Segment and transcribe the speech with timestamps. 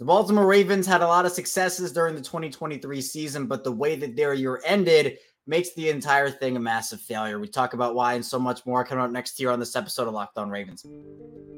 [0.00, 3.94] The Baltimore Ravens had a lot of successes during the 2023 season, but the way
[3.94, 7.38] that their year ended makes the entire thing a massive failure.
[7.38, 10.08] We talk about why and so much more coming up next year on this episode
[10.08, 10.84] of Locked On Ravens.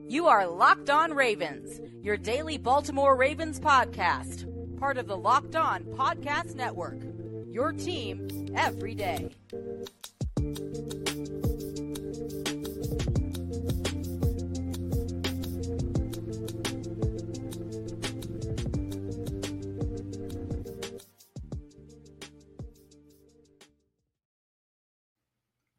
[0.07, 4.47] You are Locked On Ravens, your daily Baltimore Ravens podcast,
[4.79, 6.99] part of the Locked On Podcast Network.
[7.51, 9.31] Your team every day.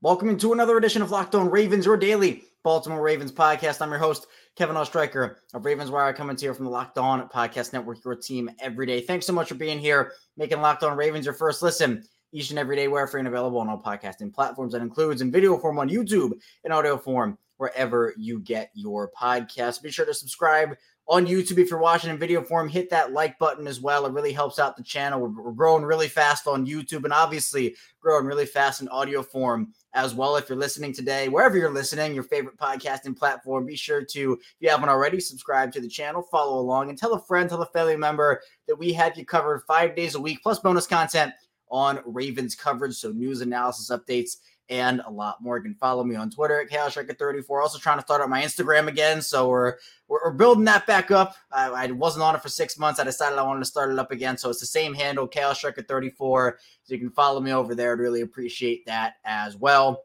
[0.08, 3.82] Welcome to another edition of Locked On Ravens, your daily Baltimore Ravens podcast.
[3.82, 7.28] I'm your host, Kevin Oestreicher of Ravens Wire, coming to you from the Locked On
[7.28, 9.02] Podcast Network, your team every day.
[9.02, 12.58] Thanks so much for being here, making Locked On Ravens your first listen each and
[12.58, 14.72] every day, where free and available on all podcasting platforms.
[14.72, 16.32] That includes in video form on YouTube
[16.64, 19.82] and audio form wherever you get your podcast.
[19.82, 20.78] Be sure to subscribe
[21.10, 22.68] on YouTube if you're watching in video form.
[22.68, 24.06] Hit that like button as well.
[24.06, 25.22] It really helps out the channel.
[25.22, 29.73] We're, we're growing really fast on YouTube and obviously growing really fast in audio form
[29.94, 30.36] as well.
[30.36, 34.56] If you're listening today, wherever you're listening, your favorite podcasting platform, be sure to, if
[34.59, 37.66] you haven't already, subscribe to the channel, follow along, and tell a friend, tell a
[37.68, 41.34] family member that we have you covered five days a week, plus bonus content
[41.70, 42.96] on Ravens coverage.
[42.96, 44.38] So news, analysis, updates,
[44.70, 45.58] and a lot more.
[45.58, 47.62] You can follow me on Twitter at ChaosStriker34.
[47.62, 49.22] Also trying to start up my Instagram again.
[49.22, 49.76] So we're
[50.08, 51.36] we're, we're building that back up.
[51.52, 53.00] I, I, wasn't on it for six months.
[53.00, 54.38] I decided I wanted to start it up again.
[54.38, 56.54] So it's the same handle, ChaosStriker34.
[56.84, 57.94] So you can follow me over there.
[57.94, 60.04] I'd really appreciate that as well.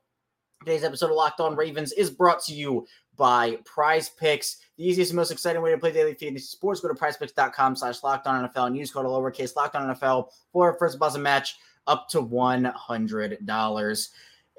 [0.64, 4.58] Today's episode of Locked On Ravens is brought to you by Prize Picks.
[4.78, 6.80] The easiest and most exciting way to play daily fantasy sports.
[6.80, 11.18] Go to prizepicks.com slash NFL and use code lowercase locked on NFL for first buzzer
[11.18, 14.08] match up to $100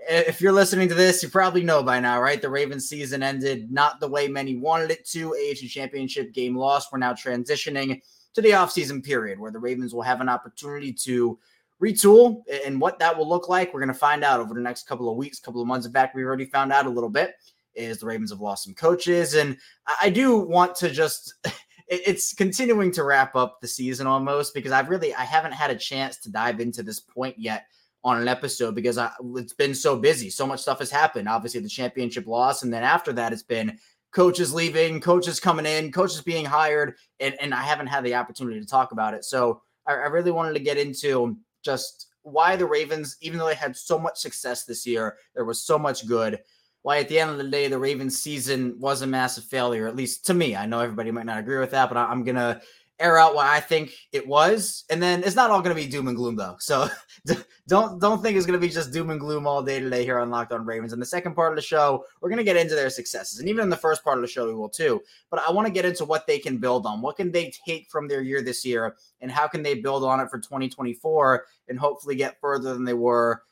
[0.10, 2.42] if you're listening to this, you probably know by now, right?
[2.42, 5.32] The Ravens season ended not the way many wanted it to.
[5.32, 6.92] AFC Championship game lost.
[6.92, 8.02] We're now transitioning
[8.34, 11.38] to the offseason period where the Ravens will have an opportunity to
[11.82, 13.74] retool and what that will look like.
[13.74, 15.86] We're going to find out over the next couple of weeks, couple of months.
[15.86, 17.36] In fact, we already found out a little bit
[17.76, 19.34] is the Ravens have lost some coaches.
[19.34, 19.58] And
[20.02, 21.34] I do want to just
[21.88, 25.76] it's continuing to wrap up the season almost because I've really I haven't had a
[25.76, 27.66] chance to dive into this point yet
[28.04, 30.30] on an episode because I, it's been so busy.
[30.30, 31.30] So much stuff has happened.
[31.30, 33.78] Obviously, the championship loss, and then after that, it's been
[34.12, 38.60] coaches leaving, coaches coming in, coaches being hired, and, and I haven't had the opportunity
[38.60, 39.26] to talk about it.
[39.26, 43.56] So I, I really wanted to get into just why the Ravens, even though they
[43.56, 46.40] had so much success this year, there was so much good.
[46.84, 49.96] Why at the end of the day, the Ravens season was a massive failure, at
[49.96, 50.56] least to me.
[50.56, 52.62] I know everybody might not agree with that, but I, I'm gonna
[53.00, 55.90] air out why I think it was, and then it's not all going to be
[55.90, 56.56] doom and gloom though.
[56.60, 56.88] So
[57.68, 60.20] don't don't think it's going to be just doom and gloom all day today here
[60.20, 60.94] on Locked On Ravens.
[60.94, 63.50] In the second part of the show, we're going to get into their successes, and
[63.50, 65.02] even in the first part of the show, we will too.
[65.30, 67.02] But I want to get into what they can build on.
[67.02, 70.20] What can they take from their year this year, and how can they build on
[70.20, 73.44] it for 2024, and hopefully get further than they were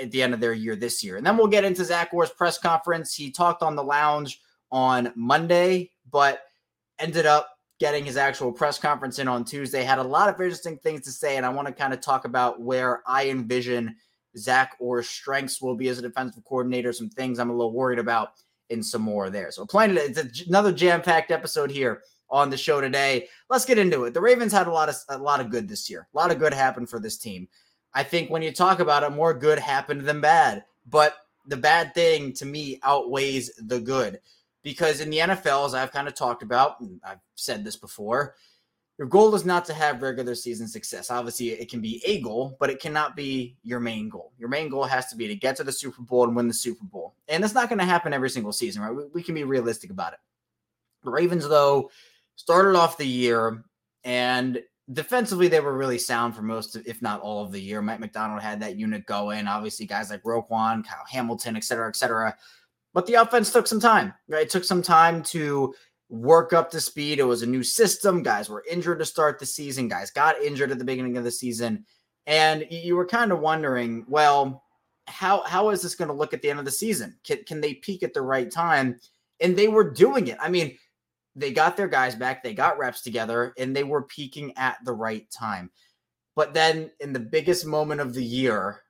[0.00, 1.16] at the end of their year this year.
[1.16, 3.14] And then we'll get into Zach Orr's press conference.
[3.14, 6.42] He talked on the lounge on Monday, but
[6.98, 9.82] ended up getting his actual press conference in on Tuesday.
[9.82, 12.24] Had a lot of interesting things to say, and I want to kind of talk
[12.24, 13.96] about where I envision
[14.36, 17.98] Zach Orr's strengths will be as a defensive coordinator, some things I'm a little worried
[17.98, 18.32] about,
[18.70, 19.50] and some more there.
[19.50, 23.28] So, playing it's another jam packed episode here on the show today.
[23.48, 24.14] Let's get into it.
[24.14, 26.08] The Ravens had a lot of a lot of good this year.
[26.12, 27.48] A lot of good happened for this team.
[27.94, 30.64] I think when you talk about it, more good happened than bad.
[30.86, 31.14] But
[31.46, 34.20] the bad thing to me outweighs the good
[34.62, 38.34] because in the NFL, as I've kind of talked about, and I've said this before,
[38.98, 41.10] your goal is not to have regular season success.
[41.10, 44.32] Obviously, it can be a goal, but it cannot be your main goal.
[44.38, 46.54] Your main goal has to be to get to the Super Bowl and win the
[46.54, 47.14] Super Bowl.
[47.28, 48.94] And that's not going to happen every single season, right?
[48.94, 50.18] We, we can be realistic about it.
[51.04, 51.92] The Ravens, though,
[52.34, 53.64] started off the year
[54.02, 54.60] and
[54.92, 57.82] defensively they were really sound for most of, if not all of the year.
[57.82, 59.46] Mike Macdonald had that unit going.
[59.46, 62.34] Obviously, guys like Roquan, Kyle Hamilton, et cetera, et cetera.
[62.94, 64.42] But the offense took some time, right?
[64.42, 65.74] It took some time to
[66.08, 67.18] work up to speed.
[67.18, 68.22] It was a new system.
[68.22, 69.88] Guys were injured to start the season.
[69.88, 71.84] Guys got injured at the beginning of the season.
[72.26, 74.64] And you were kind of wondering, well,
[75.06, 77.16] how how is this going to look at the end of the season?
[77.24, 79.00] Can, can they peak at the right time?
[79.40, 80.36] And they were doing it.
[80.40, 80.76] I mean,
[81.34, 84.92] they got their guys back, they got reps together, and they were peaking at the
[84.92, 85.70] right time.
[86.34, 88.82] But then in the biggest moment of the year,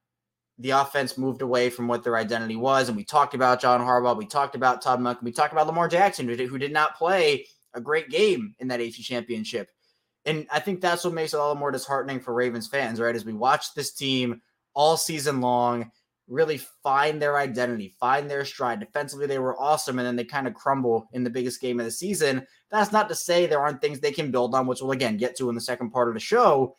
[0.58, 2.88] the offense moved away from what their identity was.
[2.88, 4.16] And we talked about John Harbaugh.
[4.16, 5.22] We talked about Todd Monken.
[5.22, 9.00] We talked about Lamar Jackson, who did not play a great game in that AFC
[9.02, 9.70] championship.
[10.24, 13.14] And I think that's what makes it all the more disheartening for Ravens fans, right?
[13.14, 14.42] As we watch this team
[14.74, 15.90] all season long,
[16.26, 18.80] really find their identity, find their stride.
[18.80, 21.86] Defensively, they were awesome, and then they kind of crumble in the biggest game of
[21.86, 22.46] the season.
[22.70, 25.36] That's not to say there aren't things they can build on, which we'll again get
[25.38, 26.76] to in the second part of the show.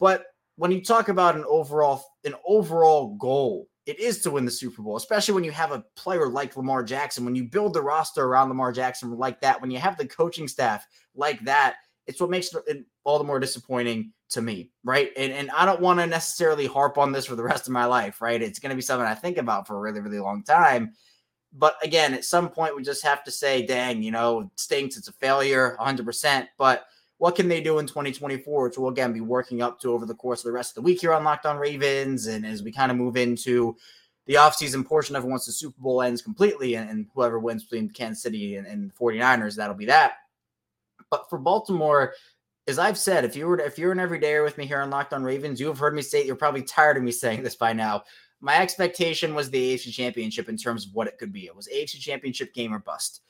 [0.00, 0.24] But
[0.60, 4.82] when you talk about an overall an overall goal, it is to win the Super
[4.82, 7.24] Bowl, especially when you have a player like Lamar Jackson.
[7.24, 10.46] When you build the roster around Lamar Jackson like that, when you have the coaching
[10.46, 11.76] staff like that,
[12.06, 15.10] it's what makes it all the more disappointing to me, right?
[15.16, 17.86] And and I don't want to necessarily harp on this for the rest of my
[17.86, 18.42] life, right?
[18.42, 20.92] It's going to be something I think about for a really really long time.
[21.54, 25.08] But again, at some point we just have to say, dang, you know, stinks, it's
[25.08, 26.84] a failure 100%, but
[27.20, 30.14] what can they do in 2024, which we'll again be working up to over the
[30.14, 32.26] course of the rest of the week here on Locked On Ravens.
[32.28, 33.76] And as we kind of move into
[34.24, 37.90] the offseason portion of once the Super Bowl ends completely and, and whoever wins between
[37.90, 40.12] Kansas City and, and 49ers, that'll be that.
[41.10, 42.14] But for Baltimore,
[42.66, 45.12] as I've said, if you were if you're an everydayer with me here on Locked
[45.12, 47.74] On Ravens, you have heard me say you're probably tired of me saying this by
[47.74, 48.02] now.
[48.40, 51.44] My expectation was the AFC Championship in terms of what it could be.
[51.44, 53.20] It was AFC Championship game or bust.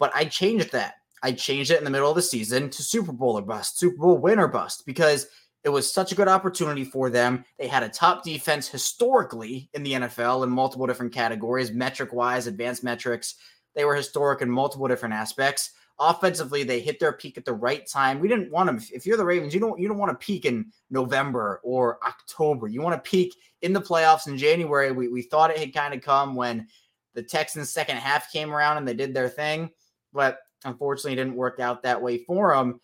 [0.00, 0.94] But I changed that
[1.26, 3.96] I changed it in the middle of the season to Super Bowl or bust, Super
[3.96, 5.26] Bowl win or bust, because
[5.64, 7.44] it was such a good opportunity for them.
[7.58, 12.46] They had a top defense historically in the NFL in multiple different categories, metric wise,
[12.46, 13.34] advanced metrics.
[13.74, 15.72] They were historic in multiple different aspects.
[15.98, 18.20] Offensively, they hit their peak at the right time.
[18.20, 18.80] We didn't want them.
[18.92, 22.68] If you're the Ravens, you don't you don't want to peak in November or October.
[22.68, 24.92] You want to peak in the playoffs in January.
[24.92, 26.68] We we thought it had kind of come when
[27.14, 29.70] the Texans second half came around and they did their thing,
[30.12, 32.80] but Unfortunately, it didn't work out that way for them.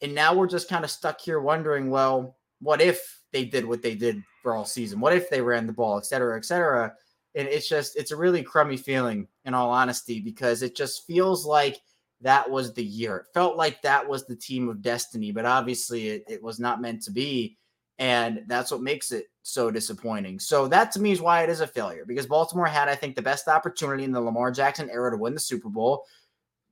[0.00, 3.82] And now we're just kind of stuck here wondering, well, what if they did what
[3.82, 5.00] they did for all season?
[5.00, 6.92] What if they ran the ball, et cetera, et cetera?
[7.34, 11.46] And it's just, it's a really crummy feeling, in all honesty, because it just feels
[11.46, 11.80] like
[12.20, 13.16] that was the year.
[13.18, 16.80] It felt like that was the team of destiny, but obviously it, it was not
[16.80, 17.56] meant to be.
[17.98, 20.40] And that's what makes it so disappointing.
[20.40, 23.16] So that to me is why it is a failure because Baltimore had, I think,
[23.16, 26.04] the best opportunity in the Lamar Jackson era to win the Super Bowl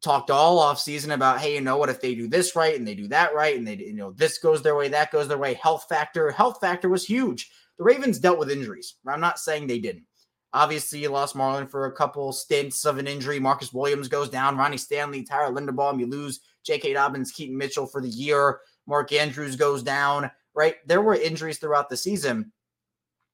[0.02, 2.87] talked all off season about, hey, you know what, if they do this right and
[2.87, 5.38] they do that right, and they, you know, this goes their way, that goes their
[5.38, 5.55] way.
[5.55, 7.50] Health factor, health factor was huge.
[7.79, 8.97] The Ravens dealt with injuries.
[9.06, 10.05] I'm not saying they didn't.
[10.52, 13.38] Obviously, you lost Marlon for a couple stints of an injury.
[13.38, 14.56] Marcus Williams goes down.
[14.56, 16.00] Ronnie Stanley, Tyler Linderbaum.
[16.00, 16.94] You lose J.K.
[16.94, 18.61] Dobbins, Keaton Mitchell for the year.
[18.87, 20.31] Mark Andrews goes down.
[20.53, 22.53] Right, there were injuries throughout the season.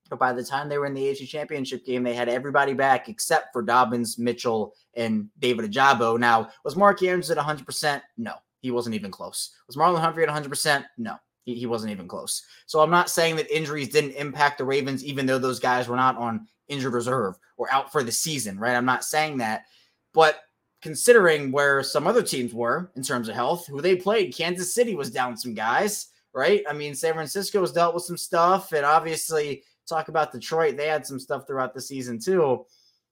[0.09, 3.09] But by the time they were in the AFC Championship game, they had everybody back
[3.09, 6.19] except for Dobbins, Mitchell, and David Ojabo.
[6.19, 8.01] Now, was Mark Andrews at 100%?
[8.17, 9.51] No, he wasn't even close.
[9.67, 10.85] Was Marlon Humphrey at 100%?
[10.99, 12.43] No, he, he wasn't even close.
[12.67, 15.97] So I'm not saying that injuries didn't impact the Ravens, even though those guys were
[15.97, 18.77] not on injured reserve or out for the season, right?
[18.77, 19.65] I'm not saying that.
[20.13, 20.41] But
[20.83, 24.95] considering where some other teams were in terms of health, who they played, Kansas City
[24.95, 26.63] was down some guys, right?
[26.69, 30.77] I mean, San Francisco has dealt with some stuff, and obviously talk about Detroit.
[30.77, 32.65] They had some stuff throughout the season too.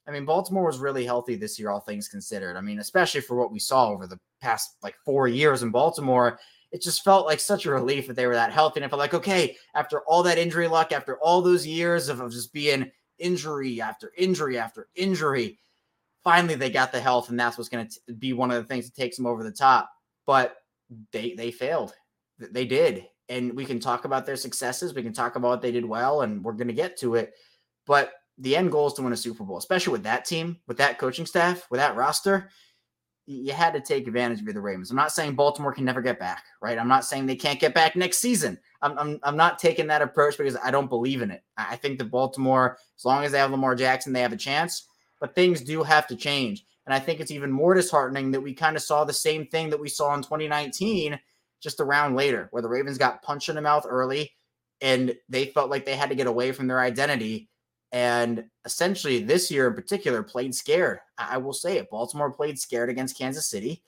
[0.07, 2.57] I mean, Baltimore was really healthy this year, all things considered.
[2.57, 6.39] I mean, especially for what we saw over the past like four years in Baltimore,
[6.73, 8.81] it just felt like such a relief that they were that healthy.
[8.81, 12.21] And I felt like, okay, after all that injury luck, after all those years of,
[12.21, 15.59] of just being injury after injury after injury,
[16.23, 18.87] finally they got the health, and that's what's going to be one of the things
[18.87, 19.89] that takes them over the top.
[20.27, 20.57] But
[21.13, 21.95] they they failed.
[22.39, 24.95] They did, and we can talk about their successes.
[24.95, 27.35] We can talk about what they did well, and we're going to get to it.
[27.87, 30.77] But the end goal is to win a Super Bowl, especially with that team, with
[30.79, 32.51] that coaching staff, with that roster.
[33.27, 34.91] You had to take advantage of the Ravens.
[34.91, 36.79] I'm not saying Baltimore can never get back, right?
[36.79, 38.59] I'm not saying they can't get back next season.
[38.83, 41.43] I'm, I'm, I'm not taking that approach because I don't believe in it.
[41.57, 44.89] I think that Baltimore, as long as they have Lamar Jackson, they have a chance.
[45.21, 46.67] But things do have to change.
[46.85, 49.71] And I think it's even more disheartening that we kind of saw the same thing
[49.71, 51.19] that we saw in 2019
[51.65, 54.31] just a round later, where the Ravens got punched in the mouth early
[54.81, 57.49] and they felt like they had to get away from their identity.
[57.91, 60.99] And essentially, this year in particular, played scared.
[61.17, 61.91] I will say it.
[61.91, 63.83] Baltimore played scared against Kansas City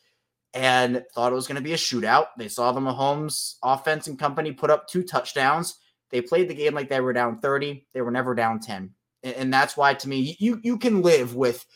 [0.54, 2.28] and thought it was going to be a shootout.
[2.38, 5.76] They saw the Mahomes offense and company put up two touchdowns.
[6.10, 7.86] They played the game like they were down 30.
[7.92, 8.90] They were never down 10.
[9.22, 11.66] And that's why, to me, you, you can live with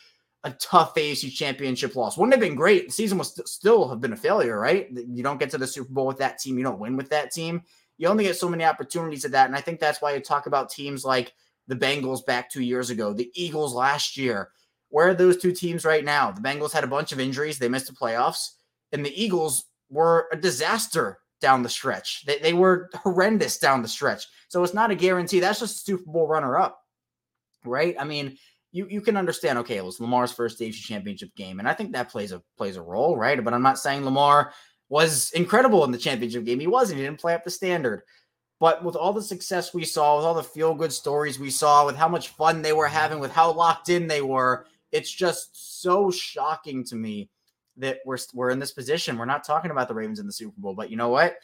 [0.45, 2.17] a tough AFC championship loss.
[2.17, 2.89] Wouldn't have been great.
[2.89, 4.89] The season was st- still have been a failure, right?
[4.91, 6.57] You don't get to the Super Bowl with that team.
[6.57, 7.63] You don't win with that team.
[7.99, 9.47] You only get so many opportunities at that.
[9.47, 11.35] And I think that's why you talk about teams like
[11.67, 14.51] the Bengals back two years ago, the Eagles last year.
[14.89, 16.31] Where are those two teams right now?
[16.31, 17.59] The Bengals had a bunch of injuries.
[17.59, 18.53] They missed the playoffs.
[18.93, 22.25] And the Eagles were a disaster down the stretch.
[22.25, 24.27] They, they were horrendous down the stretch.
[24.49, 25.41] So it's not a guarantee.
[25.41, 26.83] That's just a Super Bowl runner up,
[27.65, 27.95] right?
[27.99, 28.37] I mean,
[28.73, 29.59] you you can understand.
[29.59, 32.77] Okay, it was Lamar's first AFC Championship game, and I think that plays a plays
[32.77, 33.43] a role, right?
[33.43, 34.53] But I'm not saying Lamar
[34.89, 36.61] was incredible in the championship game.
[36.61, 36.99] He wasn't.
[36.99, 38.03] He didn't play up the standard.
[38.59, 41.87] But with all the success we saw, with all the feel good stories we saw,
[41.87, 45.81] with how much fun they were having, with how locked in they were, it's just
[45.81, 47.31] so shocking to me
[47.79, 49.17] that we're we're in this position.
[49.17, 51.37] We're not talking about the Ravens in the Super Bowl, but you know what?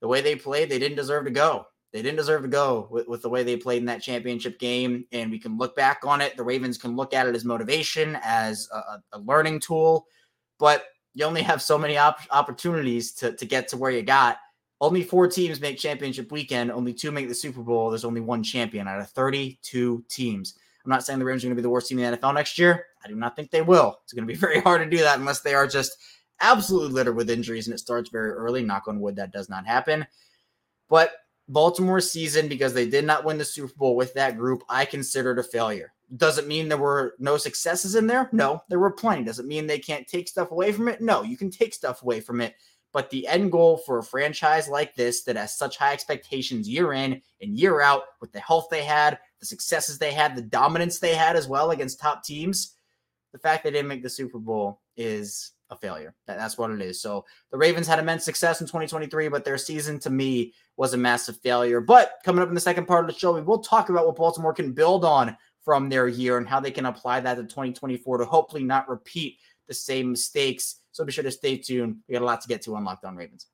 [0.00, 1.66] The way they played, they didn't deserve to go.
[1.92, 5.04] They didn't deserve to go with, with the way they played in that championship game.
[5.12, 6.36] And we can look back on it.
[6.36, 10.06] The Ravens can look at it as motivation, as a, a learning tool.
[10.58, 10.84] But
[11.14, 14.38] you only have so many op- opportunities to, to get to where you got.
[14.80, 16.72] Only four teams make championship weekend.
[16.72, 17.90] Only two make the Super Bowl.
[17.90, 20.54] There's only one champion out of 32 teams.
[20.84, 22.34] I'm not saying the Ravens are going to be the worst team in the NFL
[22.34, 22.86] next year.
[23.04, 24.00] I do not think they will.
[24.02, 25.96] It's going to be very hard to do that unless they are just
[26.40, 28.62] absolutely littered with injuries and it starts very early.
[28.64, 30.06] Knock on wood, that does not happen.
[30.88, 31.12] But
[31.52, 35.38] Baltimore's season, because they did not win the Super Bowl with that group, I considered
[35.38, 35.92] a failure.
[36.16, 38.28] Doesn't mean there were no successes in there?
[38.32, 39.24] No, there were plenty.
[39.24, 41.00] Doesn't mean they can't take stuff away from it?
[41.00, 42.54] No, you can take stuff away from it.
[42.92, 46.92] But the end goal for a franchise like this that has such high expectations year
[46.92, 50.98] in and year out with the health they had, the successes they had, the dominance
[50.98, 52.74] they had as well against top teams,
[53.32, 56.14] the fact they didn't make the Super Bowl is a failure.
[56.26, 57.00] That's what it is.
[57.00, 60.98] So the Ravens had immense success in 2023, but their season to me was a
[60.98, 61.80] massive failure.
[61.80, 64.16] But coming up in the second part of the show, we will talk about what
[64.16, 68.18] Baltimore can build on from their year and how they can apply that to 2024
[68.18, 70.80] to hopefully not repeat the same mistakes.
[70.92, 71.96] So be sure to stay tuned.
[72.06, 73.46] We got a lot to get to on Locked On Ravens.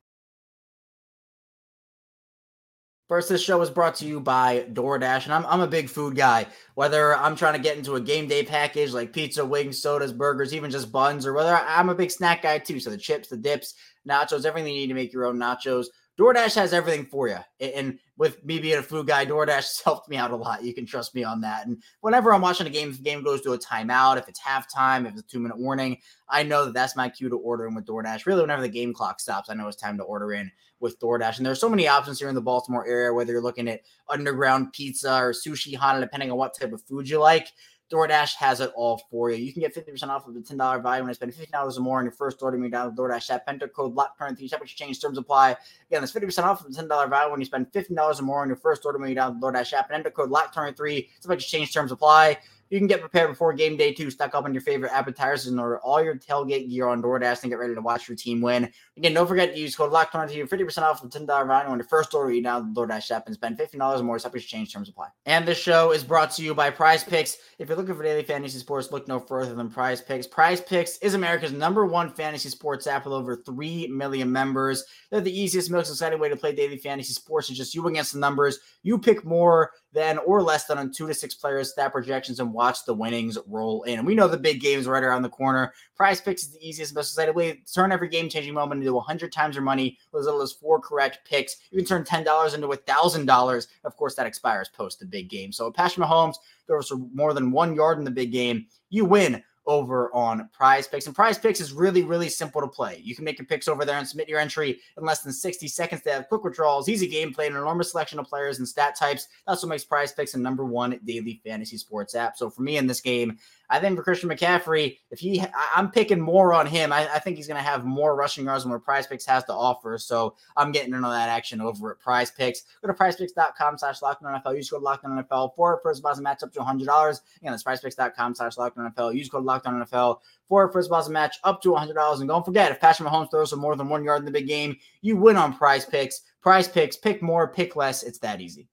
[3.09, 6.15] First, this show is brought to you by DoorDash, and I'm, I'm a big food
[6.15, 6.47] guy.
[6.75, 10.53] Whether I'm trying to get into a game day package like pizza, wings, sodas, burgers,
[10.53, 12.79] even just buns, or whether I'm a big snack guy too.
[12.79, 13.73] So the chips, the dips,
[14.07, 15.87] nachos, everything you need to make your own nachos.
[16.19, 17.39] DoorDash has everything for you.
[17.61, 20.63] And with me being a food guy, DoorDash has helped me out a lot.
[20.63, 21.67] You can trust me on that.
[21.67, 24.41] And whenever I'm watching a game, if the game goes to a timeout, if it's
[24.41, 25.97] halftime, if it's a two minute warning,
[26.29, 28.27] I know that that's my cue to order in with DoorDash.
[28.27, 31.39] Really, whenever the game clock stops, I know it's time to order in with DoorDash.
[31.39, 34.73] And there's so many options here in the Baltimore area, whether you're looking at underground
[34.73, 37.49] pizza or sushi hana, depending on what type of food you like.
[37.91, 39.43] DoorDash has it all for you.
[39.43, 41.99] You can get 50% off of the $10 value when I spend $50 or more
[41.99, 42.59] on your first order.
[42.59, 43.45] Me down the DoorDash app.
[43.49, 44.51] Enter code LOCK23.
[44.51, 45.01] Check what change.
[45.01, 45.57] Terms apply.
[45.91, 48.49] Again, that's 50% off of the $10 value when you spend $15 or more on
[48.49, 48.99] your first order.
[48.99, 49.89] Me down the DoorDash app.
[49.89, 51.01] And enter code LOCK23.
[51.01, 51.73] Check what you change.
[51.73, 52.39] Terms apply.
[52.71, 54.11] You can get prepared before game day too.
[54.11, 57.51] Stock up on your favorite appetizers and order all your tailgate gear on DoorDash and
[57.51, 58.71] get ready to watch your team win.
[58.97, 61.87] Again, don't forget to use code LOCKED to 50% off the $10 value on your
[61.87, 62.33] first order.
[62.33, 64.19] You download the DoorDash app and spend $15 or more.
[64.19, 65.09] Separate exchange terms apply.
[65.27, 67.39] And this show is brought to you by Prize Picks.
[67.59, 70.27] If you're looking for daily fantasy sports, look no further than Prize Picks.
[70.27, 74.85] Prize Picks is America's number one fantasy sports app with over 3 million members.
[75.11, 77.49] They're the easiest, most exciting way to play daily fantasy sports.
[77.49, 78.59] It's just you against the numbers.
[78.83, 82.53] You pick more than or less than on two to six players, stat projections, and
[82.53, 83.99] watch the winnings roll in.
[83.99, 85.73] And we know the big games right around the corner.
[85.97, 88.93] Prize picks is the easiest, most exciting way to turn every game changing moment into
[88.93, 91.57] 100 times your money with as little as four correct picks.
[91.71, 93.67] You can turn $10 into $1,000.
[93.85, 95.53] Of course, that expires post the big game.
[95.53, 98.67] So, Patrick Mahomes throws for more than one yard in the big game.
[98.91, 101.07] You win over on Prize Picks.
[101.07, 103.01] And Prize Picks is really, really simple to play.
[103.05, 105.69] You can make your picks over there and submit your entry in less than 60
[105.69, 106.03] seconds.
[106.03, 109.29] They have quick withdrawals, easy gameplay, an enormous selection of players and stat types.
[109.47, 112.37] That's what makes Prize Picks a number one daily fantasy sports app.
[112.37, 113.39] So for me in this game,
[113.71, 115.45] I think for Christian McCaffrey, if he,
[115.75, 116.93] I'm picking more on him.
[116.93, 119.45] I, I think he's going to have more rushing yards than what Prize Picks has
[119.45, 119.99] to offer.
[119.99, 122.63] So I'm getting into that action over at Prize Picks.
[122.83, 124.57] Go to PrizePicks.com slash NFL.
[124.57, 127.21] Use code NFL for first deposit match up to $100.
[127.41, 129.15] Again, that's PrizePicks.com slash NFL.
[129.15, 132.21] Use code NFL for first deposit match up to $100.
[132.21, 134.47] And don't forget, if Patrick Mahomes throws for more than one yard in the big
[134.47, 136.23] game, you win on Prize Picks.
[136.41, 138.03] Prize Picks, pick more, pick less.
[138.03, 138.69] It's that easy.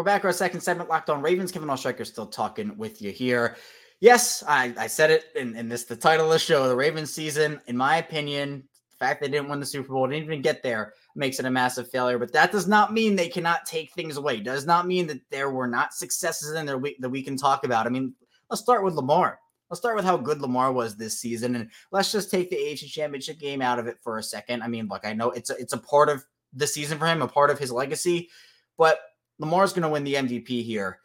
[0.00, 1.52] We're back our second segment, Locked On Ravens.
[1.52, 3.58] Kevin Oestreicher still talking with you here.
[4.00, 6.66] Yes, I, I said it in, this the title of the show.
[6.66, 10.24] The Ravens season, in my opinion, the fact they didn't win the Super Bowl, didn't
[10.24, 12.18] even get there, makes it a massive failure.
[12.18, 14.40] But that does not mean they cannot take things away.
[14.40, 17.66] Does not mean that there were not successes in there we, that we can talk
[17.66, 17.86] about.
[17.86, 18.14] I mean,
[18.48, 19.38] let's start with Lamar.
[19.68, 22.86] Let's start with how good Lamar was this season, and let's just take the AFC
[22.86, 24.62] Championship game out of it for a second.
[24.62, 27.20] I mean, look, I know it's a, it's a part of the season for him,
[27.20, 28.30] a part of his legacy,
[28.78, 28.98] but
[29.40, 31.00] Lamar's going to win the MVP here,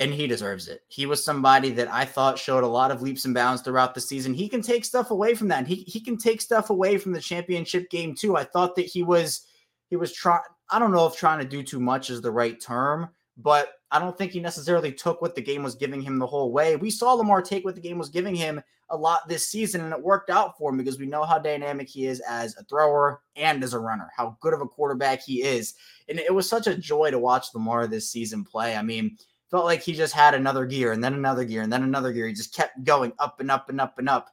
[0.00, 0.82] and he deserves it.
[0.88, 4.00] He was somebody that I thought showed a lot of leaps and bounds throughout the
[4.00, 4.34] season.
[4.34, 5.60] He can take stuff away from that.
[5.60, 8.36] And he he can take stuff away from the championship game too.
[8.36, 9.46] I thought that he was
[9.88, 10.42] he was trying.
[10.68, 13.08] I don't know if trying to do too much is the right term,
[13.42, 16.52] but I don't think he necessarily took what the game was giving him the whole
[16.52, 16.76] way.
[16.76, 19.92] We saw Lamar take what the game was giving him a lot this season, and
[19.92, 23.20] it worked out for him because we know how dynamic he is as a thrower
[23.36, 25.74] and as a runner, how good of a quarterback he is.
[26.08, 28.76] And it was such a joy to watch Lamar this season play.
[28.76, 29.16] I mean,
[29.50, 32.26] felt like he just had another gear and then another gear and then another gear.
[32.26, 34.30] He just kept going up and up and up and up.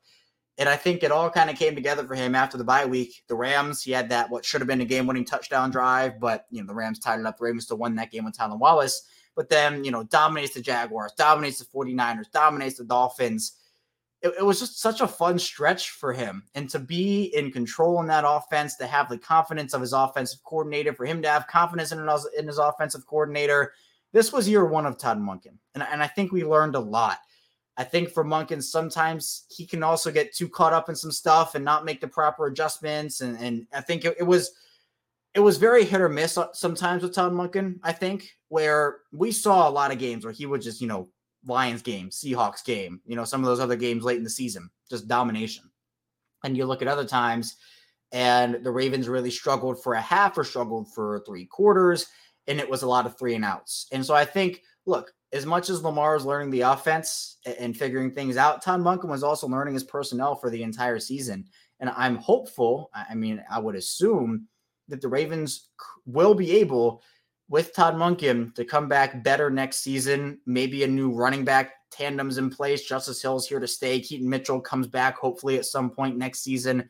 [0.59, 3.23] And I think it all kind of came together for him after the bye week.
[3.27, 6.61] The Rams, he had that what should have been a game-winning touchdown drive, but you
[6.61, 7.37] know the Rams tied it up.
[7.37, 9.07] The Ravens still won that game with Tylan Wallace.
[9.37, 13.53] But then, you know, dominates the Jaguars, dominates the 49ers, dominates the Dolphins.
[14.23, 16.43] It, it, was just such a fun stretch for him.
[16.55, 20.43] And to be in control in that offense, to have the confidence of his offensive
[20.43, 21.99] coordinator, for him to have confidence in
[22.35, 23.73] in his offensive coordinator,
[24.11, 25.59] this was year one of Todd Monken.
[25.75, 27.19] And, and I think we learned a lot.
[27.77, 31.55] I think for Monken, sometimes he can also get too caught up in some stuff
[31.55, 33.21] and not make the proper adjustments.
[33.21, 34.51] And, and I think it, it was–
[35.33, 39.31] it was very hit or miss uh, sometimes with Todd Monken, I think, where we
[39.31, 41.09] saw a lot of games where he would just, you know,
[41.45, 44.71] Lions game, Seahawks game, you know, some of those other games late in the season,
[44.89, 45.69] just domination.
[46.43, 47.55] And you look at other times,
[48.11, 52.07] and the Ravens really struggled for a half or struggled for three quarters,
[52.47, 53.85] and it was a lot of three and outs.
[53.91, 58.11] And so I think, look, as much as Lamar is learning the offense and figuring
[58.11, 61.45] things out, Todd Monken was also learning his personnel for the entire season.
[61.79, 64.47] And I'm hopeful, I mean, I would assume
[64.87, 65.69] that the Ravens
[66.05, 67.01] will be able,
[67.49, 70.39] with Todd Monken, to come back better next season.
[70.45, 72.83] Maybe a new running back tandems in place.
[72.83, 73.99] Justice Hill's here to stay.
[73.99, 76.89] Keaton Mitchell comes back hopefully at some point next season.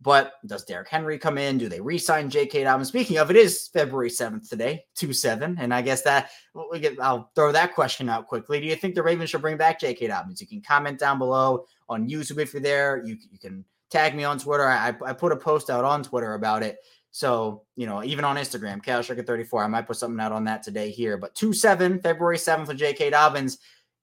[0.00, 1.58] But does Derrick Henry come in?
[1.58, 2.62] Do they re-sign J.K.
[2.62, 2.88] Dobbins?
[2.88, 6.30] Speaking of, it is February seventh today, two seven, and I guess that
[6.70, 7.00] we get.
[7.00, 8.60] I'll throw that question out quickly.
[8.60, 10.06] Do you think the Ravens should bring back J.K.
[10.06, 10.40] Dobbins?
[10.40, 13.02] You can comment down below on YouTube if you're there.
[13.04, 14.68] You you can tag me on Twitter.
[14.68, 16.78] I, I put a post out on Twitter about it.
[17.10, 20.44] So, you know, even on Instagram, Chaos Striker 34, I might put something out on
[20.44, 21.16] that today here.
[21.16, 23.10] But 2 7, February 7th with J.K.
[23.10, 23.58] Dobbins,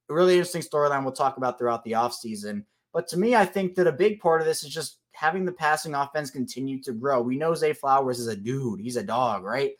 [0.10, 2.66] a really interesting storyline we'll talk about throughout the offseason.
[2.94, 5.52] But to me, I think that a big part of this is just having the
[5.52, 7.22] passing offense continue to grow.
[7.22, 9.72] We know Zay Flowers is a dude, he's a dog, right?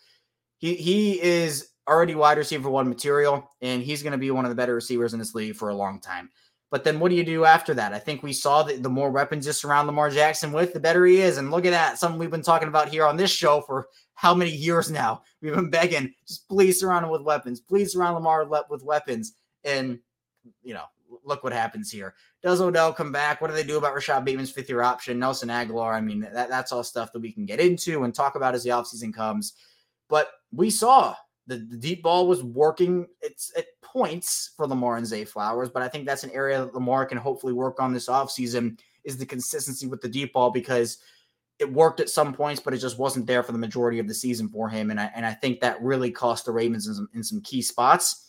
[0.58, 4.50] He, he is already wide receiver one material, and he's going to be one of
[4.50, 6.30] the better receivers in this league for a long time.
[6.72, 7.94] But then what do you do after that?
[7.94, 11.06] I think we saw that the more weapons you surround Lamar Jackson with, the better
[11.06, 11.38] he is.
[11.38, 12.00] And look at that.
[12.00, 15.22] Something we've been talking about here on this show for how many years now?
[15.42, 17.62] We've been begging, just please surround him with weapons.
[17.62, 19.36] Please surround Lamar with weapons.
[19.64, 20.00] And,
[20.64, 20.86] you know,
[21.24, 22.16] look what happens here.
[22.42, 23.42] Does Odell come back?
[23.42, 25.20] What do they do about Rashod Bateman's fifth year option?
[25.20, 25.94] Nelson Agholor.
[25.94, 28.64] I mean, that, that's all stuff that we can get into and talk about as
[28.64, 29.54] the offseason comes.
[30.10, 31.16] But we saw
[31.48, 35.84] the, the deep ball was working it's at points for Lamar and Zay Flowers, but
[35.84, 39.26] I think that's an area that Lamar can hopefully work on this offseason is the
[39.26, 40.98] consistency with the deep ball because
[41.60, 44.14] it worked at some points, but it just wasn't there for the majority of the
[44.14, 44.92] season for him.
[44.92, 47.62] And I, and I think that really cost the Ravens in some, in some key
[47.62, 48.25] spots.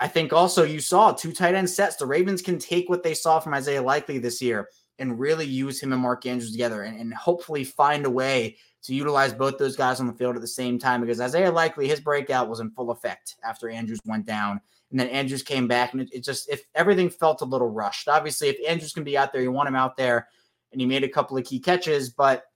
[0.00, 1.96] I think also you saw two tight end sets.
[1.96, 5.82] The Ravens can take what they saw from Isaiah Likely this year and really use
[5.82, 9.76] him and Mark Andrews together and, and hopefully find a way to utilize both those
[9.76, 12.70] guys on the field at the same time because Isaiah Likely, his breakout was in
[12.70, 14.60] full effect after Andrews went down.
[14.90, 18.08] And then Andrews came back, and it, it just, if everything felt a little rushed.
[18.08, 20.26] Obviously, if Andrews can be out there, you want him out there,
[20.72, 22.46] and he made a couple of key catches, but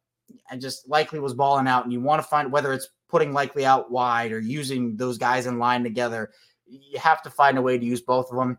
[0.50, 3.64] I just Likely was balling out, and you want to find whether it's putting Likely
[3.64, 6.32] out wide or using those guys in line together.
[6.66, 8.58] You have to find a way to use both of them.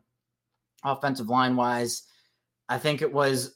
[0.84, 2.04] Offensive line wise,
[2.70, 3.56] I think it was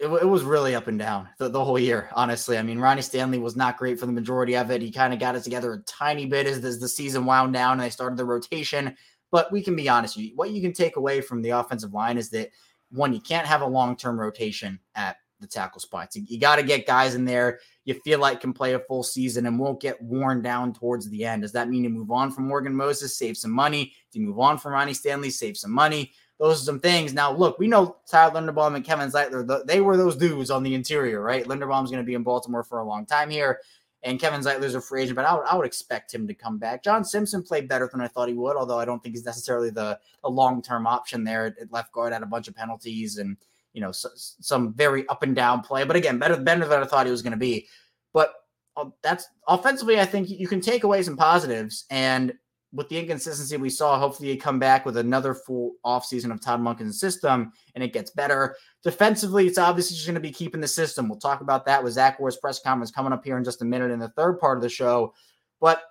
[0.00, 2.58] it, it, was really up and down the, the whole year, honestly.
[2.58, 4.82] I mean, Ronnie Stanley was not great for the majority of it.
[4.82, 7.72] He kind of got it together a tiny bit as, as the season wound down
[7.72, 8.96] and they started the rotation.
[9.30, 12.30] But we can be honest, what you can take away from the offensive line is
[12.30, 12.50] that
[12.90, 16.16] one, you can't have a long term rotation at the tackle spots.
[16.16, 19.02] You, you got to get guys in there you feel like can play a full
[19.02, 21.42] season and won't get worn down towards the end.
[21.42, 23.92] Does that mean you move on from Morgan Moses, save some money?
[24.10, 26.12] Do you move on from Ronnie Stanley, save some money?
[26.40, 27.14] those are some things.
[27.14, 30.74] Now, look, we know Tyler Linderbaum and Kevin Zeitler, they were those dudes on the
[30.74, 31.44] interior, right?
[31.44, 33.60] Linderbaum's going to be in Baltimore for a long time here,
[34.02, 36.58] and Kevin Zeitler's a free agent, but I would, I would expect him to come
[36.58, 36.82] back.
[36.82, 39.70] John Simpson played better than I thought he would, although I don't think he's necessarily
[39.70, 43.36] the, the long term option there at left guard, had a bunch of penalties and
[43.74, 45.84] you know so, some very up and down play.
[45.84, 47.66] But again, better better than I thought he was going to be.
[48.12, 48.32] But
[48.76, 52.32] uh, that's offensively, I think you can take away some positives and
[52.74, 56.60] with the inconsistency we saw, hopefully you come back with another full offseason of Todd
[56.60, 58.56] Monken's system and it gets better.
[58.82, 61.08] Defensively, it's obviously just going to be keeping the system.
[61.08, 63.64] We'll talk about that with Zach Orr's press conference coming up here in just a
[63.64, 65.14] minute in the third part of the show.
[65.60, 65.82] But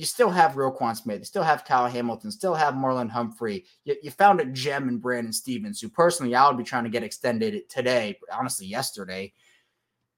[0.00, 3.66] you still have Roquan Smith, you still have Kyle Hamilton, still have Marlon Humphrey.
[3.84, 6.90] You, you found a gem in Brandon Stephens, who personally I would be trying to
[6.90, 9.34] get extended today, honestly, yesterday.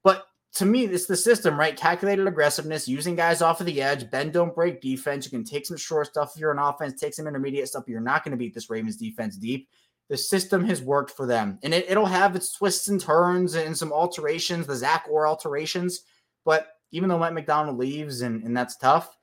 [0.01, 1.75] But to me, it's the system, right?
[1.75, 5.25] Calculated aggressiveness, using guys off of the edge, bend don't break defense.
[5.25, 7.83] You can take some short stuff if you're an offense, take some intermediate stuff.
[7.85, 9.67] You're not going to beat this Ravens defense deep.
[10.07, 13.77] The system has worked for them, and it, will have its twists and turns and
[13.77, 16.03] some alterations, the Zach Orr alterations.
[16.45, 19.17] But even though Mike Macdonald leaves, and, and that's tough,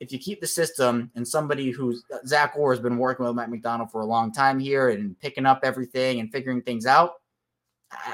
[0.00, 3.34] if you keep the system and somebody who's uh, Zach Orr has been working with
[3.34, 7.12] Mike Macdonald for a long time here and picking up everything and figuring things out,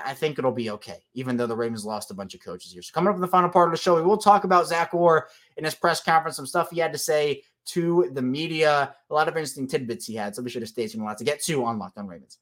[0.05, 2.83] I think it'll be okay, even though the Ravens lost a bunch of coaches here.
[2.83, 4.93] So, coming up in the final part of the show, we will talk about Zach
[4.93, 9.15] Orr in his press conference, some stuff he had to say to the media, a
[9.15, 10.35] lot of interesting tidbits he had.
[10.35, 11.03] So, be sure to stay tuned.
[11.03, 12.39] A lot to get to on Locked On Ravens.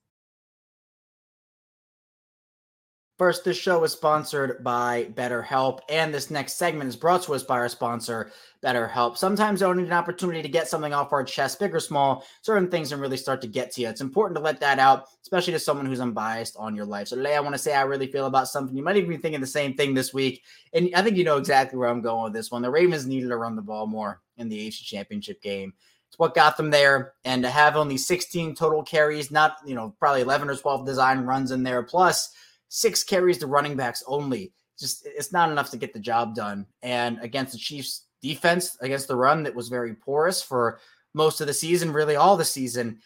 [3.18, 7.42] First, this show is sponsored by BetterHelp, and this next segment is brought to us
[7.42, 8.30] by our sponsor,
[8.62, 9.16] BetterHelp.
[9.16, 12.90] Sometimes need an opportunity to get something off our chest, big or small, certain things
[12.90, 13.88] can really start to get to you.
[13.88, 17.08] It's important to let that out, especially to someone who's unbiased on your life.
[17.08, 18.76] So today I want to say I really feel about something.
[18.76, 20.44] You might even be thinking the same thing this week.
[20.72, 22.62] And I think you know exactly where I'm going with this one.
[22.62, 25.72] The Ravens needed to run the ball more in the AFC championship game.
[26.06, 27.14] It's what got them there.
[27.24, 31.22] And to have only 16 total carries, not, you know, probably 11 or 12 design
[31.22, 32.32] runs in there, plus
[32.68, 34.52] six carries to running backs only.
[34.78, 36.66] Just it's not enough to get the job done.
[36.82, 40.80] And against the Chiefs defense, against the run that was very porous for
[41.14, 43.00] most of the season, really all the season,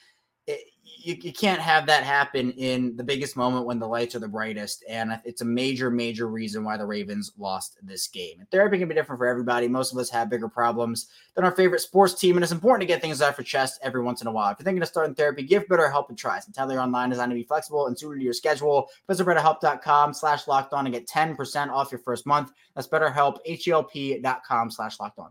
[1.03, 4.29] you, you can't have that happen in the biggest moment when the lights are the
[4.29, 4.85] brightest.
[4.89, 8.39] And it's a major, major reason why the Ravens lost this game.
[8.39, 9.69] And therapy can be different for everybody.
[9.69, 12.37] Most of us have bigger problems than our favorite sports team.
[12.37, 14.53] And it's important to get things out for chest every once in a while.
[14.53, 16.41] If you're thinking of starting therapy, give BetterHelp a try.
[16.47, 18.89] Entirely online designed to be flexible and suited to your schedule.
[19.09, 22.53] Visit BetterHelp.com slash locked on and get 10% off your first month.
[22.75, 25.31] That's BetterHelp, H-E-L-P dot com slash locked on.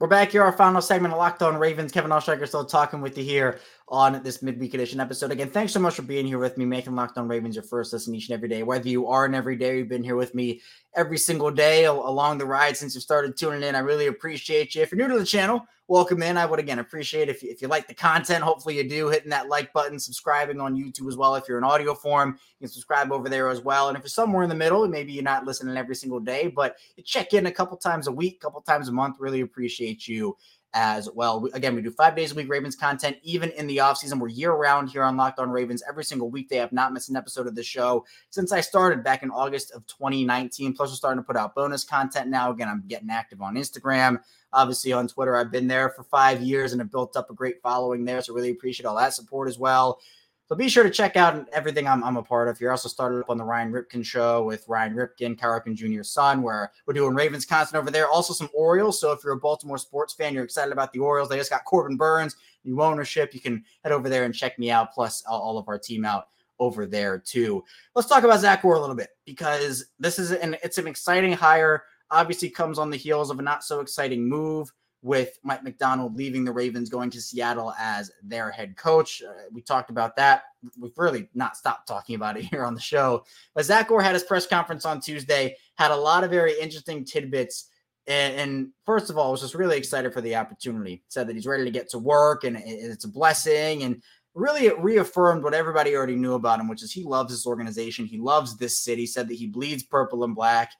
[0.00, 1.92] We're back here, our final segment of Locked On Ravens.
[1.92, 5.30] Kevin Oestreicher still talking with you here on this midweek edition episode.
[5.30, 7.92] Again, thanks so much for being here with me, making Locked On Ravens your first
[7.92, 8.62] listen each and every day.
[8.62, 10.62] Whether you are an everyday, you've been here with me
[10.94, 13.74] every single day along the ride since you started tuning in.
[13.74, 14.82] I really appreciate you.
[14.82, 16.38] If you're new to the channel, welcome in.
[16.38, 18.42] I would again appreciate if you, if you like the content.
[18.42, 21.34] Hopefully you do hitting that like button, subscribing on YouTube as well.
[21.34, 23.88] If you're in audio form, you can subscribe over there as well.
[23.88, 26.76] And if you're somewhere in the middle, maybe you're not listening every single day, but
[26.96, 29.16] you check in a couple times a week, couple times a month.
[29.18, 30.36] Really appreciate you
[30.74, 31.40] as well.
[31.40, 34.18] We, again, we do five days a week Ravens content, even in the offseason.
[34.18, 35.82] We're year round here on Locked On Ravens.
[35.88, 39.04] Every single week, they have not missed an episode of the show since I started
[39.04, 40.74] back in August of 2019.
[40.74, 42.50] Plus, we're starting to put out bonus content now.
[42.50, 44.18] Again, I'm getting active on Instagram,
[44.52, 45.36] obviously on Twitter.
[45.36, 48.20] I've been there for five years and have built up a great following there.
[48.20, 50.00] So, really appreciate all that support as well.
[50.46, 52.60] So be sure to check out everything I'm, I'm a part of.
[52.60, 56.10] You're also started up on the Ryan Ripken show with Ryan Ripken, Cal Ripken Jr.'s
[56.10, 58.08] son, where we're doing Ravens content over there.
[58.08, 59.00] Also some Orioles.
[59.00, 61.30] So if you're a Baltimore sports fan, you're excited about the Orioles.
[61.30, 63.32] They just got Corbin Burnes, new ownership.
[63.32, 66.28] You can head over there and check me out, plus all of our team out
[66.58, 67.64] over there too.
[67.94, 71.32] Let's talk about Zach Orr a little bit because this is an it's an exciting
[71.32, 71.84] hire.
[72.10, 74.70] Obviously, comes on the heels of a not so exciting move
[75.04, 79.22] with Mike Macdonald leaving the Ravens, going to Seattle as their head coach.
[79.22, 80.44] Uh, we talked about that.
[80.80, 83.24] We've really not stopped talking about it here on the show.
[83.54, 87.04] But Zach Orr had his press conference on Tuesday, had a lot of very interesting
[87.04, 87.68] tidbits.
[88.06, 91.04] And, and first of all, was just really excited for the opportunity.
[91.08, 93.82] Said that he's ready to get to work and it's a blessing.
[93.82, 94.02] And
[94.34, 98.06] really it reaffirmed what everybody already knew about him, which is he loves this organization.
[98.06, 99.04] He loves this city.
[99.04, 100.72] Said that he bleeds purple and black.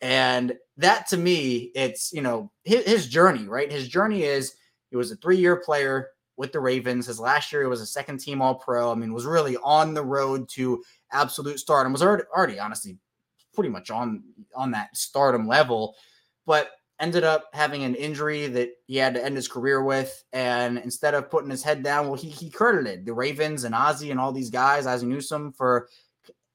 [0.00, 3.70] And that to me, it's, you know, his, his journey, right?
[3.70, 4.54] His journey is
[4.90, 7.06] he was a three year player with the Ravens.
[7.06, 8.92] His last year, he was a second team All Pro.
[8.92, 10.82] I mean, was really on the road to
[11.12, 11.92] absolute stardom.
[11.92, 12.98] Was already, already honestly
[13.54, 14.22] pretty much on
[14.54, 15.96] on that stardom level,
[16.44, 20.24] but ended up having an injury that he had to end his career with.
[20.32, 24.10] And instead of putting his head down, well, he he credited the Ravens and Ozzie
[24.10, 25.88] and all these guys, Ozzie Newsome, for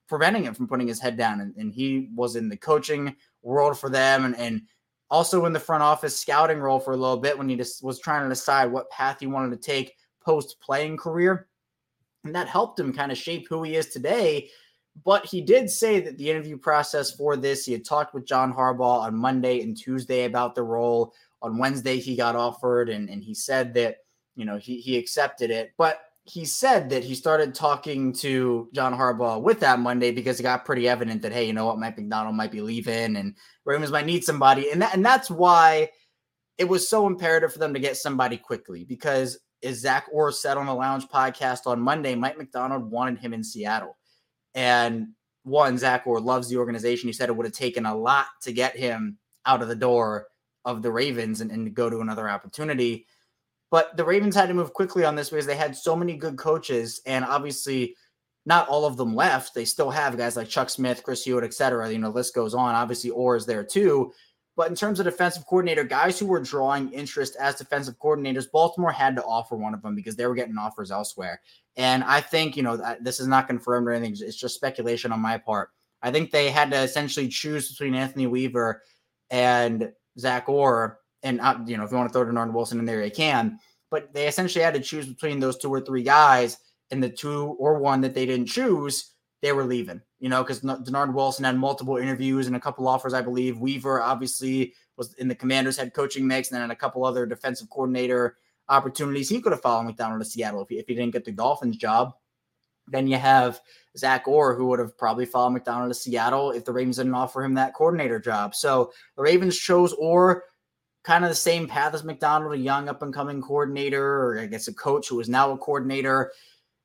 [0.08, 1.42] preventing him from putting his head down.
[1.42, 4.62] And, and he was in the coaching world for them and, and
[5.10, 8.00] also in the front office scouting role for a little bit when he just was
[8.00, 11.48] trying to decide what path he wanted to take post playing career.
[12.24, 14.50] And that helped him kind of shape who he is today.
[15.04, 18.54] But he did say that the interview process for this, he had talked with John
[18.54, 21.14] Harbaugh on Monday and Tuesday about the role.
[21.42, 23.98] On Wednesday, he got offered and, and he said that,
[24.36, 25.72] you know, he, he accepted it.
[25.78, 26.02] But
[26.32, 30.64] he said that he started talking to John Harbaugh with that Monday because it got
[30.64, 34.06] pretty evident that hey, you know what, Mike Macdonald might be leaving and Ravens might
[34.06, 35.90] need somebody, and that and that's why
[36.58, 40.56] it was so imperative for them to get somebody quickly because as Zach Orr said
[40.56, 43.98] on the Lounge podcast on Monday, Mike Macdonald wanted him in Seattle,
[44.56, 45.10] and
[45.44, 47.10] one Zach Orr loves the organization.
[47.10, 50.28] He said it would have taken a lot to get him out of the door
[50.64, 53.06] of the Ravens and, and to go to another opportunity.
[53.72, 56.38] But the Ravens had to move quickly on this because they had so many good
[56.38, 57.96] coaches, and obviously,
[58.46, 59.54] not all of them left.
[59.54, 61.90] They still have guys like Chuck Smith, Chris Hewitt, et cetera.
[61.90, 62.76] You know, the list goes on.
[62.76, 64.12] Obviously, Orr is there too.
[64.58, 68.92] But in terms of defensive coordinator, guys who were drawing interest as defensive coordinators, Baltimore
[68.92, 71.40] had to offer one of them because they were getting offers elsewhere.
[71.78, 74.18] And I think, you know, this is not confirmed or anything.
[74.28, 75.70] It's just speculation on my part.
[76.02, 78.82] I think they had to essentially choose between Anthony Weaver
[79.30, 83.04] and Zach Orr and you know, if you want to throw Dennard Wilson in there,
[83.04, 83.60] you can.
[83.90, 86.58] But they essentially had to choose between those two or three guys.
[86.92, 90.62] and the two or one that they didn't choose, they were leaving, you know, because
[90.62, 93.58] Dennard Wilson had multiple interviews and a couple offers, I believe.
[93.58, 97.70] Weaver obviously was in the commander's head coaching mix, and then a couple other defensive
[97.70, 98.38] coordinator
[98.70, 99.30] opportunities.
[99.30, 101.78] He could have followed Macdonald to Seattle if he, if he didn't get the Dolphins
[101.78, 102.14] job.
[102.88, 103.62] Then you have
[103.98, 107.44] Zach Orr, who would have probably followed Macdonald to Seattle if the Ravens didn't offer
[107.44, 108.54] him that coordinator job.
[108.54, 110.44] So the Ravens chose Orr
[111.04, 114.46] kind of the same path as Macdonald, a young up and coming coordinator, or I
[114.46, 116.32] guess a coach who is now a coordinator.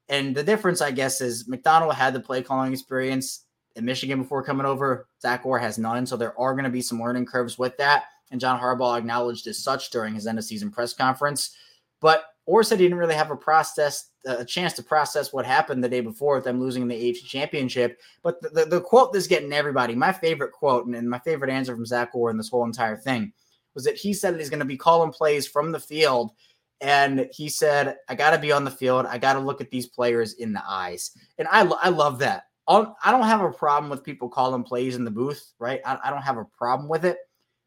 [0.08, 4.42] And the difference, I guess, is Macdonald had the play calling experience in Michigan before
[4.42, 5.08] coming over.
[5.20, 6.06] Zach Orr has none.
[6.06, 8.04] So there are going to be some learning curves with that.
[8.30, 11.54] And John Harbaugh acknowledged as such during his end of season press conference.
[12.00, 15.82] But Orr said he didn't really have a process, a chance to process what happened
[15.82, 18.00] the day before with them losing the AFC championship.
[18.22, 21.50] But the, the, the quote that's getting everybody, my favorite quote and, and my favorite
[21.50, 23.32] answer from Zach Orr in this whole entire thing
[23.76, 26.32] was that he said that he's going to be calling plays from the field.
[26.80, 29.06] And he said, I got to be on the field.
[29.06, 31.12] I got to look at these players in the eyes.
[31.38, 32.44] And I, I love that.
[32.66, 35.80] I'll, do not have a problem with people calling plays in the booth, right?
[35.86, 37.18] I, I don't have a problem with it.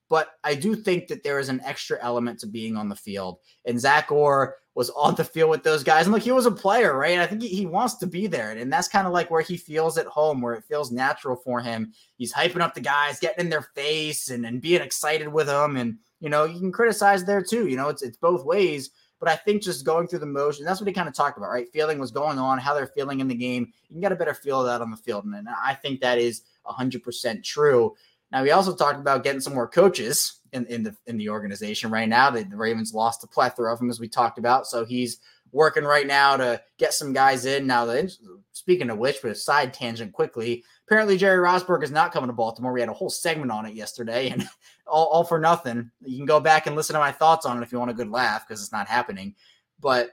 [0.10, 3.38] But I do think that there is an extra element to being on the field.
[3.65, 6.06] And Zach Orr was on the field with those guys.
[6.06, 7.19] And look, he was a player, right?
[7.19, 8.52] I think he, he wants to be there.
[8.52, 11.62] And that's kind of like where he feels at home, where it feels natural for
[11.62, 11.93] him.
[12.17, 15.78] He's hyping up the guys, getting in their face and, and being excited with them.
[15.78, 17.67] And, you know, you can criticize there too.
[17.67, 18.89] You know, it's it's both ways.
[19.19, 21.50] But I think just going through the motion, that's what he kind of talked about,
[21.50, 21.67] right?
[21.74, 23.67] Feeling what's going on, how they're feeling in the game.
[23.89, 25.26] You can get a better feel of that on the field.
[25.26, 27.95] And I think that is 100% true.
[28.32, 31.92] Now, we also talked about getting some more coaches in, in the in the organization
[31.92, 32.30] right now.
[32.30, 34.68] The, the Ravens lost a plethora of them, as we talked about.
[34.68, 35.20] So he's
[35.52, 37.65] working right now to get some guys in.
[37.65, 38.13] Now, the,
[38.52, 40.63] speaking of which, but a side tangent quickly.
[40.88, 42.74] Apparently, Jerry Rosburg is not coming to Baltimore.
[42.74, 44.48] We had a whole segment on it yesterday, and
[44.88, 45.92] all, all for nothing.
[46.02, 47.96] You can go back and listen to my thoughts on it if you want a
[47.96, 49.36] good laugh because it's not happening.
[49.80, 50.12] But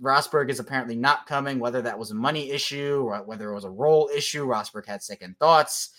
[0.00, 3.64] Rosburg is apparently not coming, whether that was a money issue or whether it was
[3.64, 4.46] a role issue.
[4.46, 5.90] Rosburg had second thoughts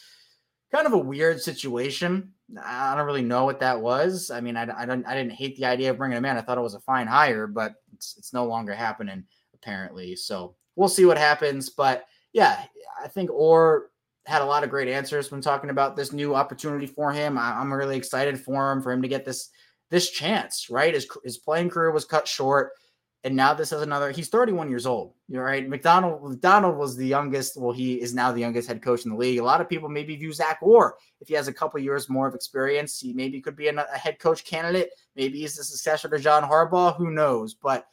[0.73, 2.31] kind of a weird situation.
[2.61, 4.31] I don't really know what that was.
[4.31, 6.35] I mean, I, I don't, I didn't hate the idea of bringing him in.
[6.35, 10.15] I thought it was a fine hire, but it's, it's no longer happening apparently.
[10.15, 11.69] So we'll see what happens.
[11.69, 12.65] But yeah,
[13.01, 13.91] I think Orr
[14.25, 17.37] had a lot of great answers when talking about this new opportunity for him.
[17.37, 19.49] I, am really excited for him, for him to get this
[19.89, 20.69] this chance.
[20.69, 22.71] Right, his his playing career was cut short
[23.25, 24.11] and now this is another.
[24.11, 25.13] He's 31 years old.
[25.29, 25.67] You're right.
[25.67, 27.55] Macdonald Macdonald was the youngest.
[27.55, 29.39] Well, he is now the youngest head coach in the league.
[29.39, 32.27] A lot of people maybe view Zach Orr if he has a couple years more
[32.27, 32.99] of experience.
[32.99, 34.89] He maybe could be a, head coach candidate.
[35.15, 36.97] Maybe he's the successor to John Harbaugh.
[36.97, 37.53] Who knows?
[37.53, 37.87] But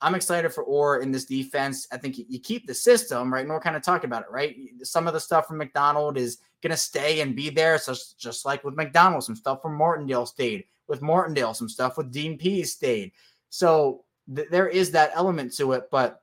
[0.00, 1.88] I'm excited for Orr in this defense.
[1.90, 3.46] I think you keep the system, right?
[3.46, 4.54] Nor kind of talked about it, right?
[4.84, 7.78] Some of the stuff from Macdonald is going to stay and be there.
[7.78, 10.64] So just like with Macdonald, some stuff from Martindale stayed.
[10.86, 13.12] With Martindale, some stuff with Dean Pees stayed.
[13.50, 16.22] So th- there is that element to it, but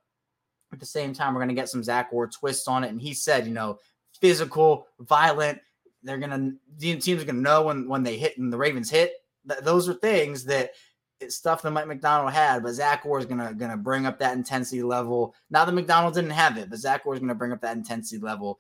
[0.72, 2.89] at the same time, we're going to get some Zach Orr twists on it.
[2.89, 3.80] And he said, you know,
[4.20, 5.60] physical, violent.
[6.04, 8.58] They're going to, the teams are going to know when, when they hit and the
[8.58, 9.13] Ravens hit.
[9.48, 10.72] Th- those are things that
[11.20, 14.36] it's stuff that Mike Macdonald had, but Zach Orr is gonna gonna bring up that
[14.36, 15.34] intensity level.
[15.50, 18.22] Not that Macdonald didn't have it, but Zach Orr is gonna bring up that intensity
[18.22, 18.60] level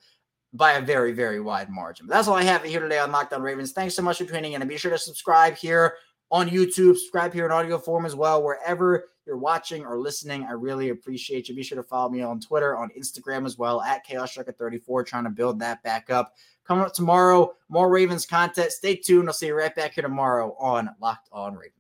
[0.53, 2.07] by a very, very wide margin.
[2.07, 3.73] But that's all I have here today on Locked On Ravens.
[3.73, 5.95] Thanks so much for tuning in, and be sure to subscribe here
[6.31, 6.95] on YouTube.
[6.95, 10.43] Subscribe here in audio form as well, wherever you're watching or listening.
[10.43, 11.55] I really appreciate you.
[11.55, 15.03] Be sure to follow me on Twitter, on Instagram as well, at Chaos Striker 34,
[15.03, 16.33] trying to build that back up.
[16.65, 18.71] Coming up tomorrow, more Ravens content.
[18.71, 19.27] Stay tuned.
[19.27, 21.75] I'll see you right back here tomorrow on Locked On Ravens.